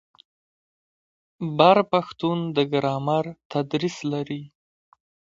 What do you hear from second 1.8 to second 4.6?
پښتون د ګرامر تدریس لري.